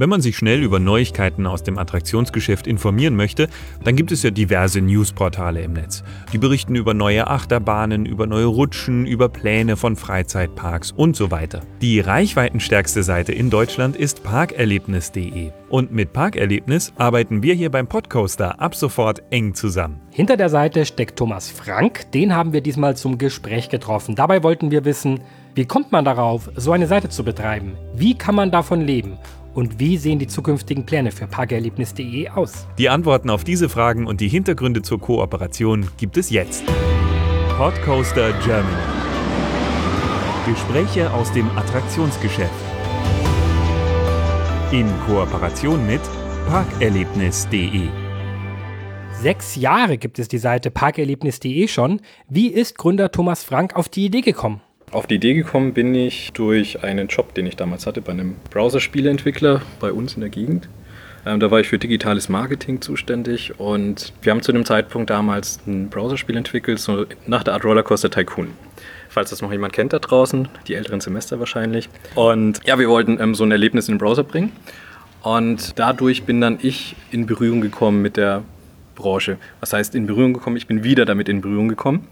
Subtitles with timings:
[0.00, 3.48] Wenn man sich schnell über Neuigkeiten aus dem Attraktionsgeschäft informieren möchte,
[3.84, 6.02] dann gibt es ja diverse Newsportale im Netz.
[6.32, 11.60] Die berichten über neue Achterbahnen, über neue Rutschen, über Pläne von Freizeitparks und so weiter.
[11.82, 15.50] Die reichweitenstärkste Seite in Deutschland ist parkerlebnis.de.
[15.68, 20.00] Und mit Parkerlebnis arbeiten wir hier beim Podcoaster ab sofort eng zusammen.
[20.12, 24.14] Hinter der Seite steckt Thomas Frank, den haben wir diesmal zum Gespräch getroffen.
[24.14, 25.20] Dabei wollten wir wissen,
[25.54, 27.72] wie kommt man darauf, so eine Seite zu betreiben?
[27.94, 29.18] Wie kann man davon leben?
[29.54, 32.66] Und wie sehen die zukünftigen Pläne für parkerlebnis.de aus?
[32.78, 36.64] Die Antworten auf diese Fragen und die Hintergründe zur Kooperation gibt es jetzt.
[37.56, 38.76] Podcoaster Germany.
[40.46, 42.50] Gespräche aus dem Attraktionsgeschäft.
[44.72, 46.00] In Kooperation mit
[46.48, 47.88] parkerlebnis.de.
[49.20, 52.00] Sechs Jahre gibt es die Seite parkerlebnis.de schon.
[52.28, 54.62] Wie ist Gründer Thomas Frank auf die Idee gekommen?
[54.92, 58.34] Auf die Idee gekommen bin ich durch einen Job, den ich damals hatte bei einem
[58.50, 60.68] Browserspieleentwickler bei uns in der Gegend.
[61.24, 65.60] Ähm, da war ich für digitales Marketing zuständig und wir haben zu dem Zeitpunkt damals
[65.64, 68.48] ein Browserspiel entwickelt, so nach der Art Rollercoaster Tycoon.
[69.08, 71.88] Falls das noch jemand kennt da draußen, die älteren Semester wahrscheinlich.
[72.16, 74.50] Und ja, wir wollten ähm, so ein Erlebnis in den Browser bringen.
[75.22, 78.42] Und dadurch bin dann ich in Berührung gekommen mit der
[78.96, 79.36] Branche.
[79.60, 80.56] Was heißt in Berührung gekommen?
[80.56, 82.08] Ich bin wieder damit in Berührung gekommen.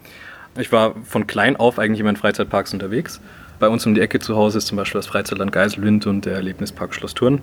[0.56, 3.20] Ich war von klein auf eigentlich immer in Freizeitparks unterwegs.
[3.58, 6.34] Bei uns um die Ecke zu Hause ist zum Beispiel das Freizeitland Geiselwind und der
[6.34, 7.40] Erlebnispark Schloss Thurn.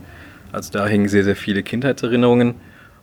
[0.52, 2.56] Also da hängen sehr, sehr viele Kindheitserinnerungen.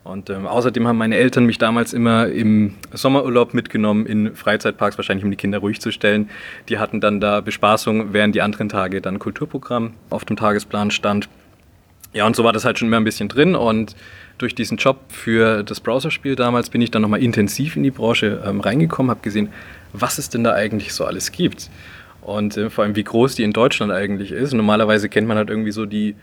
[0.04, 5.24] Und ähm, außerdem haben meine Eltern mich damals immer im Sommerurlaub mitgenommen in Freizeitparks, wahrscheinlich
[5.24, 6.28] um die Kinder ruhig zu stellen.
[6.68, 11.28] Die hatten dann da Bespaßung, während die anderen Tage dann Kulturprogramm auf dem Tagesplan stand.
[12.12, 13.54] Ja, und so war das halt schon immer ein bisschen drin.
[13.54, 13.96] Und
[14.38, 18.42] durch diesen Job für das Browserspiel damals bin ich dann nochmal intensiv in die Branche
[18.44, 19.48] ähm, reingekommen, habe gesehen,
[19.92, 21.70] was es denn da eigentlich so alles gibt.
[22.20, 24.52] Und äh, vor allem, wie groß die in Deutschland eigentlich ist.
[24.52, 26.14] Normalerweise kennt man halt irgendwie so die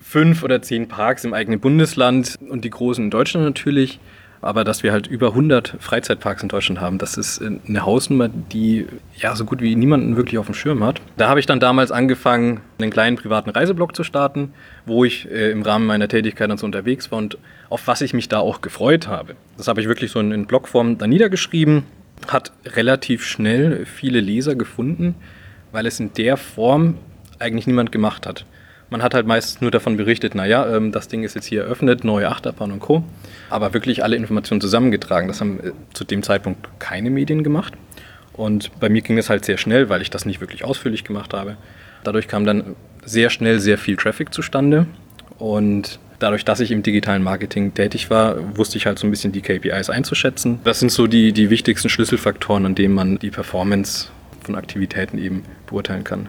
[0.00, 4.00] fünf oder zehn Parks im eigenen Bundesland und die großen in Deutschland natürlich.
[4.42, 8.86] Aber dass wir halt über 100 Freizeitparks in Deutschland haben, das ist eine Hausnummer, die
[9.16, 11.02] ja so gut wie niemanden wirklich auf dem Schirm hat.
[11.18, 14.54] Da habe ich dann damals angefangen, einen kleinen privaten Reiseblog zu starten,
[14.86, 17.36] wo ich äh, im Rahmen meiner Tätigkeit dann so unterwegs war und
[17.68, 19.36] auf was ich mich da auch gefreut habe.
[19.58, 21.84] Das habe ich wirklich so in, in Blogform da niedergeschrieben,
[22.28, 25.16] hat relativ schnell viele Leser gefunden,
[25.70, 26.96] weil es in der Form
[27.38, 28.46] eigentlich niemand gemacht hat.
[28.90, 32.02] Man hat halt meistens nur davon berichtet, naja, ähm, das Ding ist jetzt hier eröffnet,
[32.04, 33.04] neue Achterbahn und Co.
[33.48, 37.74] Aber wirklich alle Informationen zusammengetragen, das haben äh, zu dem Zeitpunkt keine Medien gemacht.
[38.32, 41.34] Und bei mir ging es halt sehr schnell, weil ich das nicht wirklich ausführlich gemacht
[41.34, 41.56] habe.
[42.04, 42.74] Dadurch kam dann
[43.04, 44.86] sehr schnell sehr viel Traffic zustande.
[45.38, 49.32] Und dadurch, dass ich im digitalen Marketing tätig war, wusste ich halt so ein bisschen
[49.32, 50.60] die KPIs einzuschätzen.
[50.64, 54.08] Das sind so die, die wichtigsten Schlüsselfaktoren, an denen man die Performance
[54.42, 56.28] von Aktivitäten eben beurteilen kann.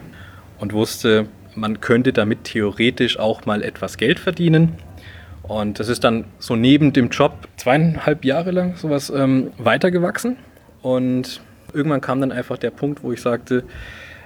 [0.58, 4.74] Und wusste, man könnte damit theoretisch auch mal etwas Geld verdienen.
[5.42, 10.36] Und das ist dann so neben dem Job zweieinhalb Jahre lang sowas ähm, weitergewachsen.
[10.82, 11.40] Und
[11.72, 13.64] irgendwann kam dann einfach der Punkt, wo ich sagte,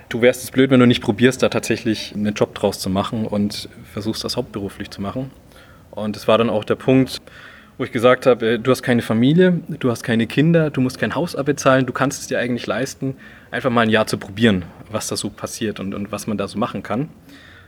[0.09, 3.27] du wärst es blöd, wenn du nicht probierst, da tatsächlich einen Job draus zu machen
[3.27, 5.31] und versuchst das hauptberuflich zu machen.
[5.91, 7.23] Und es war dann auch der Punkt,
[7.79, 10.99] wo ich gesagt habe, äh, du hast keine Familie, du hast keine Kinder, du musst
[10.99, 13.17] kein Haus abbezahlen, du kannst es dir eigentlich leisten,
[13.51, 16.49] einfach mal ein Jahr zu probieren, was da so passiert und, und was man da
[16.49, 17.09] so machen kann.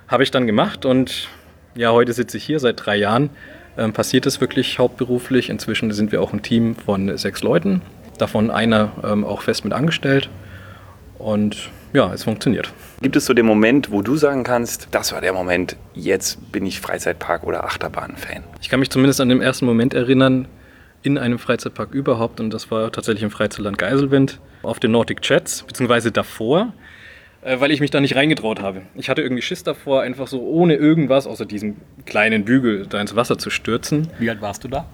[0.08, 1.28] Habe ich dann gemacht und
[1.74, 3.30] ja, heute sitze ich hier seit drei Jahren.
[3.76, 5.50] Ähm, passiert es wirklich hauptberuflich.
[5.50, 7.82] Inzwischen sind wir auch ein Team von sechs Leuten,
[8.18, 10.28] davon einer ähm, auch fest mit angestellt.
[11.18, 12.72] Und ja, es funktioniert.
[13.00, 16.66] Gibt es so den Moment, wo du sagen kannst, das war der Moment, jetzt bin
[16.66, 18.44] ich Freizeitpark- oder Achterbahn-Fan?
[18.60, 20.48] Ich kann mich zumindest an den ersten Moment erinnern,
[21.02, 25.62] in einem Freizeitpark überhaupt, und das war tatsächlich im Freizeitland Geiselwind, auf den Nordic Jets,
[25.62, 26.72] beziehungsweise davor,
[27.42, 28.82] äh, weil ich mich da nicht reingetraut habe.
[28.94, 33.14] Ich hatte irgendwie Schiss davor, einfach so ohne irgendwas, außer diesem kleinen Bügel, da ins
[33.14, 34.08] Wasser zu stürzen.
[34.18, 34.86] Wie alt warst du da?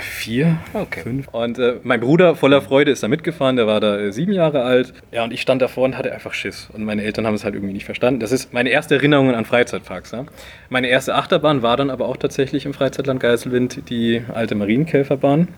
[0.00, 1.02] Vier, okay.
[1.02, 1.28] fünf.
[1.28, 4.62] Und äh, mein Bruder voller Freude ist da mitgefahren, der war da äh, sieben Jahre
[4.62, 4.94] alt.
[5.12, 6.70] Ja, und ich stand davor und hatte einfach Schiss.
[6.72, 8.20] Und meine Eltern haben es halt irgendwie nicht verstanden.
[8.20, 10.12] Das ist meine erste Erinnerung an Freizeitparks.
[10.12, 10.24] Ja.
[10.70, 15.48] Meine erste Achterbahn war dann aber auch tatsächlich im Freizeitland Geiselwind die alte Marienkäferbahn.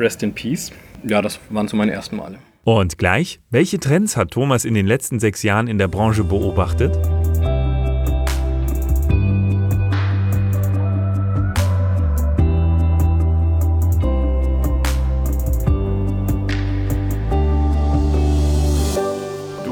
[0.00, 0.72] Rest in Peace.
[1.04, 2.38] Ja, das waren so meine ersten Male.
[2.64, 6.96] Und gleich, welche Trends hat Thomas in den letzten sechs Jahren in der Branche beobachtet?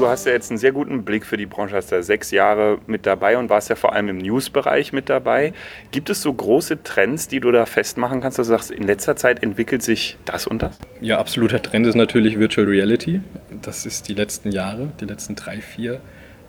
[0.03, 2.79] Du hast ja jetzt einen sehr guten Blick für die Branche, hast ja sechs Jahre
[2.87, 5.53] mit dabei und warst ja vor allem im News-Bereich mit dabei.
[5.91, 9.15] Gibt es so große Trends, die du da festmachen kannst, dass du sagst, in letzter
[9.15, 10.77] Zeit entwickelt sich das und das?
[10.99, 13.21] Ja, absoluter Trend ist natürlich Virtual Reality.
[13.61, 16.01] Das ist die letzten Jahre, die letzten drei, vier,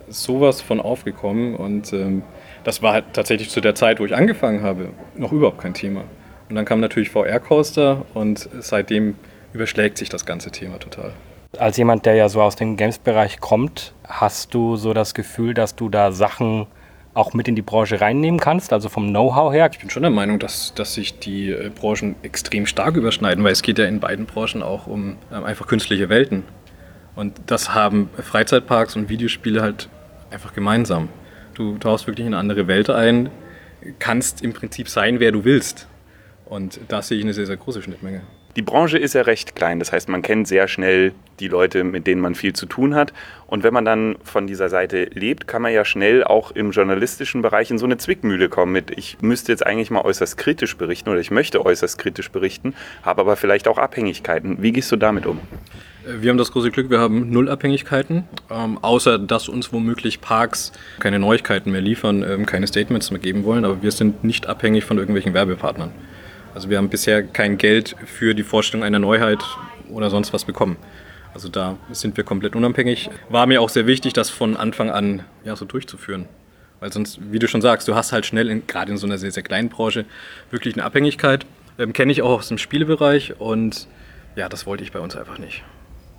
[0.09, 2.23] sowas von aufgekommen und ähm,
[2.65, 6.03] das war halt tatsächlich zu der Zeit, wo ich angefangen habe, noch überhaupt kein Thema.
[6.49, 9.15] Und dann kam natürlich VR-Coaster und seitdem
[9.53, 11.13] überschlägt sich das ganze Thema total.
[11.59, 15.75] Als jemand, der ja so aus dem Games-Bereich kommt, hast du so das Gefühl, dass
[15.75, 16.67] du da Sachen
[17.13, 19.69] auch mit in die Branche reinnehmen kannst, also vom Know-how her?
[19.71, 23.53] Ich bin schon der Meinung, dass, dass sich die äh, Branchen extrem stark überschneiden, weil
[23.53, 26.43] es geht ja in beiden Branchen auch um ähm, einfach künstliche Welten.
[27.15, 29.87] Und das haben Freizeitparks und Videospiele halt
[30.29, 31.07] einfach gemeinsam.
[31.53, 33.29] Du tauchst wirklich in eine andere Welt ein,
[33.99, 35.87] kannst im Prinzip sein, wer du willst.
[36.45, 38.21] Und da sehe ich eine sehr, sehr große Schnittmenge.
[38.57, 42.07] Die Branche ist ja recht klein, das heißt, man kennt sehr schnell die Leute, mit
[42.07, 43.13] denen man viel zu tun hat.
[43.47, 47.41] Und wenn man dann von dieser Seite lebt, kann man ja schnell auch im journalistischen
[47.41, 51.09] Bereich in so eine Zwickmühle kommen mit, ich müsste jetzt eigentlich mal äußerst kritisch berichten
[51.09, 52.73] oder ich möchte äußerst kritisch berichten,
[53.03, 54.61] habe aber vielleicht auch Abhängigkeiten.
[54.61, 55.39] Wie gehst du damit um?
[56.07, 60.71] Wir haben das große Glück, wir haben null Abhängigkeiten, ähm, außer dass uns womöglich Parks
[60.99, 64.85] keine Neuigkeiten mehr liefern, ähm, keine Statements mehr geben wollen, aber wir sind nicht abhängig
[64.85, 65.91] von irgendwelchen Werbepartnern.
[66.53, 69.43] Also wir haben bisher kein Geld für die Vorstellung einer Neuheit
[69.89, 70.77] oder sonst was bekommen.
[71.35, 73.09] Also da sind wir komplett unabhängig.
[73.27, 76.29] War mir auch sehr wichtig, das von Anfang an ja, so durchzuführen.
[76.79, 79.31] Weil sonst, wie du schon sagst, du hast halt schnell, gerade in so einer sehr,
[79.31, 80.05] sehr kleinen Branche,
[80.49, 81.45] wirklich eine Abhängigkeit.
[81.77, 83.87] Ähm, Kenne ich auch aus dem Spielebereich und
[84.37, 85.61] ja, das wollte ich bei uns einfach nicht.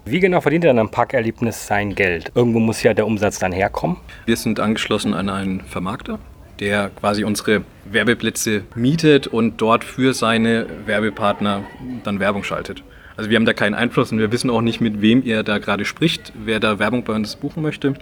[0.05, 2.31] Wie genau verdient er dann am Parkerlebnis sein Geld?
[2.35, 3.97] Irgendwo muss ja der Umsatz dann herkommen.
[4.27, 6.19] Wir sind angeschlossen an einen Vermarkter
[6.61, 11.65] der quasi unsere Werbeplätze mietet und dort für seine Werbepartner
[12.03, 12.83] dann Werbung schaltet.
[13.17, 15.59] Also wir haben da keinen Einfluss und wir wissen auch nicht, mit wem er da
[15.59, 17.95] gerade spricht, wer da Werbung bei uns buchen möchte.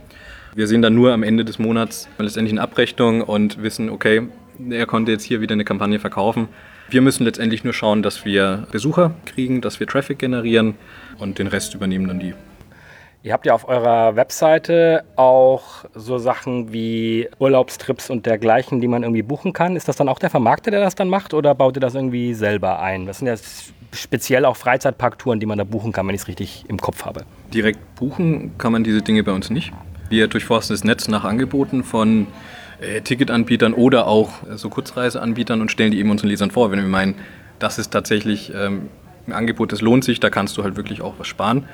[0.55, 4.23] Wir sehen dann nur am Ende des Monats letztendlich eine Abrechnung und wissen, okay,
[4.71, 6.49] er konnte jetzt hier wieder eine Kampagne verkaufen.
[6.91, 10.75] Wir müssen letztendlich nur schauen, dass wir Besucher kriegen, dass wir Traffic generieren
[11.19, 12.35] und den Rest übernehmen dann die
[13.25, 19.03] Ihr habt ja auf eurer Webseite auch so Sachen wie Urlaubstrips und dergleichen, die man
[19.03, 19.77] irgendwie buchen kann.
[19.77, 22.35] Ist das dann auch der Vermarkter, der das dann macht oder baut ihr das irgendwie
[22.35, 23.07] selber ein?
[23.07, 23.35] Das sind ja
[23.93, 27.23] speziell auch Freizeitparktouren, die man da buchen kann, wenn ich es richtig im Kopf habe.
[27.55, 29.73] Direkt buchen kann man diese Dinge bei uns nicht.
[30.11, 32.27] Wir durchforsten das Netz nach Angeboten von
[32.83, 36.79] äh, Ticketanbietern oder auch äh, so Kurzreiseanbietern und stellen die eben unseren Lesern vor, wenn
[36.79, 37.15] wir meinen,
[37.59, 38.91] das ist tatsächlich ähm,
[39.27, 41.67] ein Angebot, das lohnt sich, da kannst du halt wirklich auch was sparen.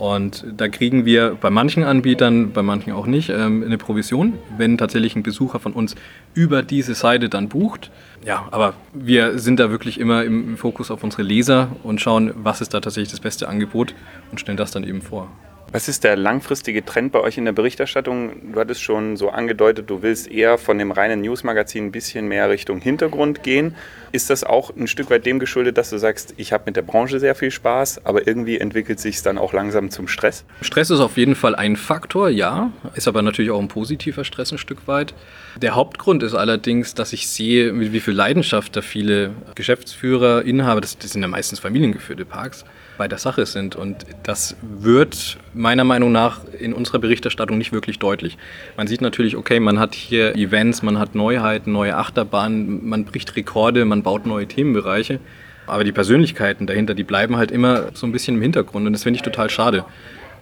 [0.00, 4.78] Und da kriegen wir bei manchen Anbietern, bei manchen auch nicht, ähm, eine Provision, wenn
[4.78, 5.94] tatsächlich ein Besucher von uns
[6.32, 7.90] über diese Seite dann bucht.
[8.24, 12.62] Ja, aber wir sind da wirklich immer im Fokus auf unsere Leser und schauen, was
[12.62, 13.94] ist da tatsächlich das beste Angebot
[14.30, 15.28] und stellen das dann eben vor.
[15.72, 18.52] Was ist der langfristige Trend bei euch in der Berichterstattung?
[18.52, 22.50] Du hattest schon so angedeutet, du willst eher von dem reinen Newsmagazin ein bisschen mehr
[22.50, 23.76] Richtung Hintergrund gehen.
[24.10, 26.82] Ist das auch ein Stück weit dem geschuldet, dass du sagst, ich habe mit der
[26.82, 30.44] Branche sehr viel Spaß, aber irgendwie entwickelt sich es dann auch langsam zum Stress?
[30.60, 34.50] Stress ist auf jeden Fall ein Faktor, ja, ist aber natürlich auch ein positiver Stress
[34.50, 35.14] ein Stück weit.
[35.54, 40.80] Der Hauptgrund ist allerdings, dass ich sehe, mit wie viel Leidenschaft da viele Geschäftsführer, Inhaber,
[40.80, 42.64] das, das sind ja meistens familiengeführte Parks,
[43.00, 43.76] bei der Sache sind.
[43.76, 48.36] Und das wird meiner Meinung nach in unserer Berichterstattung nicht wirklich deutlich.
[48.76, 53.34] Man sieht natürlich, okay, man hat hier Events, man hat Neuheiten, neue Achterbahnen, man bricht
[53.36, 55.18] Rekorde, man baut neue Themenbereiche.
[55.66, 58.86] Aber die Persönlichkeiten dahinter, die bleiben halt immer so ein bisschen im Hintergrund.
[58.86, 59.86] Und das finde ich total schade.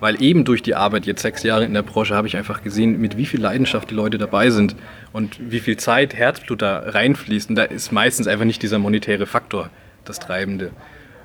[0.00, 3.00] Weil eben durch die Arbeit, jetzt sechs Jahre in der Branche, habe ich einfach gesehen,
[3.00, 4.74] mit wie viel Leidenschaft die Leute dabei sind
[5.12, 7.50] und wie viel Zeit, Herzblut da reinfließt.
[7.50, 9.70] Und da ist meistens einfach nicht dieser monetäre Faktor
[10.04, 10.72] das Treibende.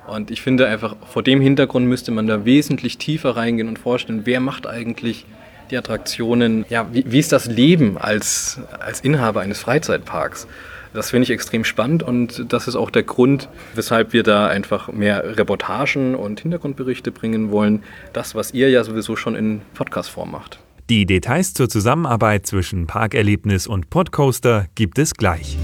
[0.06, 4.22] Und ich finde einfach, vor dem Hintergrund müsste man da wesentlich tiefer reingehen und vorstellen,
[4.24, 5.24] wer macht eigentlich
[5.70, 10.46] die Attraktionen, ja, wie, wie ist das Leben als, als Inhaber eines Freizeitparks?
[10.92, 14.92] Das finde ich extrem spannend und das ist auch der Grund, weshalb wir da einfach
[14.92, 17.82] mehr Reportagen und Hintergrundberichte bringen wollen.
[18.12, 20.60] Das, was ihr ja sowieso schon in Podcast-Form macht.
[20.88, 25.56] Die Details zur Zusammenarbeit zwischen Parkerlebnis und Podcoaster gibt es gleich.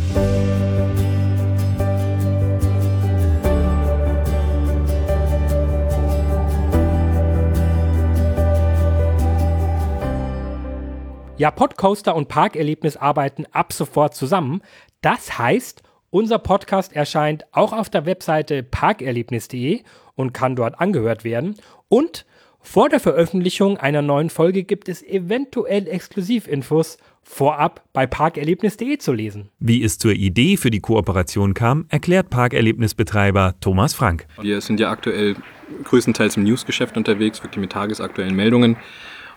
[11.41, 14.61] Ja, Podcoaster und Parkerlebnis arbeiten ab sofort zusammen.
[15.01, 19.81] Das heißt, unser Podcast erscheint auch auf der Webseite parkerlebnis.de
[20.17, 21.55] und kann dort angehört werden.
[21.89, 22.27] Und
[22.61, 29.49] vor der Veröffentlichung einer neuen Folge gibt es eventuell Exklusivinfos vorab bei parkerlebnis.de zu lesen.
[29.61, 34.27] Wie es zur Idee für die Kooperation kam, erklärt Parkerlebnisbetreiber Thomas Frank.
[34.43, 35.37] Wir sind ja aktuell
[35.85, 38.77] größtenteils im Newsgeschäft unterwegs, wirklich mit tagesaktuellen Meldungen.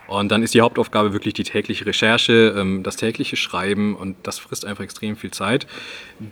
[0.08, 4.40] Und dann ist die Hauptaufgabe wirklich die tägliche Recherche, ähm, das tägliche Schreiben und das
[4.40, 5.68] frisst einfach extrem viel Zeit,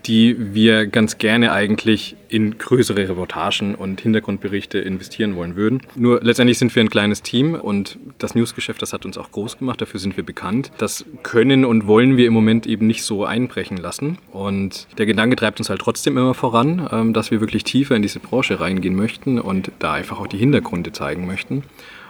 [0.05, 5.81] die wir ganz gerne eigentlich in größere Reportagen und Hintergrundberichte investieren wollen würden.
[5.95, 9.57] Nur letztendlich sind wir ein kleines Team und das Newsgeschäft, das hat uns auch groß
[9.57, 10.71] gemacht, dafür sind wir bekannt.
[10.77, 14.17] Das können und wollen wir im Moment eben nicht so einbrechen lassen.
[14.31, 18.01] Und der Gedanke treibt uns halt trotzdem immer voran, ähm, dass wir wirklich tiefer in
[18.01, 21.63] diese Branche reingehen möchten und da einfach auch die Hintergründe zeigen möchten.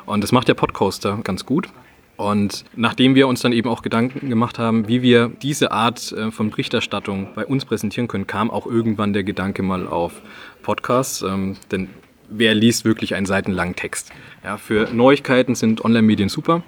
[0.06, 1.70] Und das macht der Podcoaster ganz gut.
[2.18, 6.30] Und nachdem wir uns dann eben auch Gedanken gemacht haben, wie wir diese Art äh,
[6.30, 10.22] von Berichterstattung bei uns präsentieren können, kam auch irgendwann der Gedanke mal auf
[10.62, 11.24] Podcasts.
[11.24, 11.90] Ähm, denn
[12.30, 14.12] wer liest wirklich einen seitenlangen Text?
[14.44, 16.62] Ja, für Neuigkeiten sind Online-Medien super.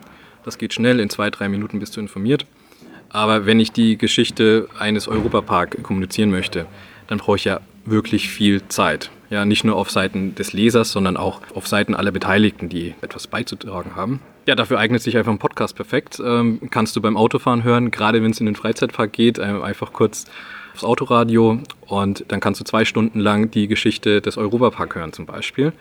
[0.43, 2.47] Das geht schnell, in zwei, drei Minuten bist du informiert.
[3.09, 6.65] Aber wenn ich die Geschichte eines Europapark kommunizieren möchte,
[7.07, 9.11] dann brauche ich ja wirklich viel Zeit.
[9.33, 13.25] Ja, nicht nur auf Seiten des Lesers, sondern auch auf Seiten aller Beteiligten, die etwas
[13.25, 14.21] beizutragen haben.
[14.45, 16.21] Ja, dafür eignet sich einfach ein Podcast perfekt.
[16.23, 19.91] Ähm, kannst du beim Autofahren hören, gerade wenn es in den Freizeitpark geht, äh, einfach
[19.91, 20.25] kurz
[20.75, 25.25] aufs Autoradio und dann kannst du zwei Stunden lang die Geschichte des Europapark hören zum
[25.25, 25.73] Beispiel.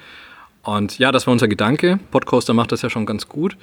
[0.62, 1.99] Und ja, das war unser Gedanke.
[2.11, 3.59] Podcaster macht das ja schon ganz gut.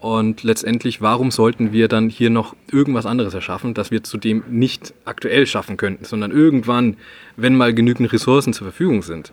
[0.00, 4.94] Und letztendlich, warum sollten wir dann hier noch irgendwas anderes erschaffen, das wir zudem nicht
[5.04, 6.96] aktuell schaffen könnten, sondern irgendwann,
[7.36, 9.32] wenn mal genügend Ressourcen zur Verfügung sind.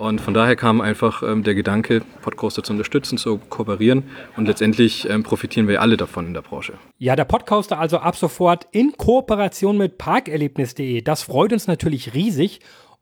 [0.00, 4.04] Und von daher kam einfach ähm, der Gedanke, Podcaster zu unterstützen, zu kooperieren.
[4.34, 6.72] Und letztendlich ähm, profitieren wir alle davon in der Branche.
[6.96, 11.02] Ja, der Podcaster also ab sofort in Kooperation mit parkerlebnis.de.
[11.02, 12.60] Das freut uns natürlich riesig.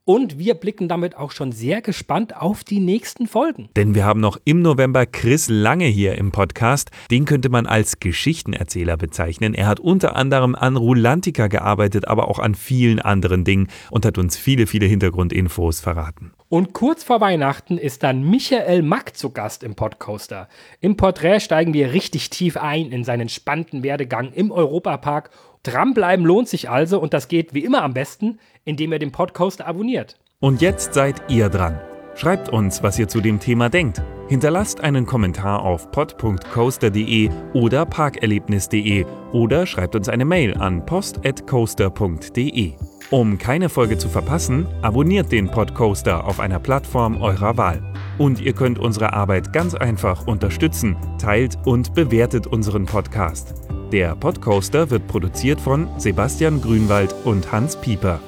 [0.08, 3.68] Und wir blicken damit auch schon sehr gespannt auf die nächsten Folgen.
[3.76, 6.90] Denn wir haben noch im November Chris Lange hier im Podcast.
[7.10, 9.52] Den könnte man als Geschichtenerzähler bezeichnen.
[9.52, 14.16] Er hat unter anderem an Rulantica gearbeitet, aber auch an vielen anderen Dingen und hat
[14.16, 16.32] uns viele, viele Hintergrundinfos verraten.
[16.48, 20.48] Und kurz vor Weihnachten ist dann Michael Mack zu Gast im Podcoaster.
[20.80, 25.28] Im Porträt steigen wir richtig tief ein in seinen spannenden Werdegang im Europapark
[25.68, 29.60] Dranbleiben lohnt sich also und das geht wie immer am besten, indem ihr den Podcast
[29.60, 30.18] abonniert.
[30.40, 31.80] Und jetzt seid ihr dran.
[32.14, 34.02] Schreibt uns, was ihr zu dem Thema denkt.
[34.28, 42.72] Hinterlasst einen Kommentar auf pod.coaster.de oder parkerlebnis.de oder schreibt uns eine Mail an post.coaster.de.
[43.10, 47.82] Um keine Folge zu verpassen, abonniert den Podcoaster auf einer Plattform eurer Wahl.
[48.18, 53.67] Und ihr könnt unsere Arbeit ganz einfach unterstützen, teilt und bewertet unseren Podcast.
[53.92, 58.20] Der Podcoaster wird produziert von Sebastian Grünwald und Hans Pieper.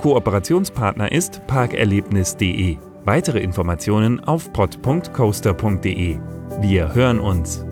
[0.00, 2.76] Kooperationspartner ist parkerlebnis.de.
[3.04, 6.18] Weitere Informationen auf pod.coaster.de.
[6.60, 7.64] Wir hören uns.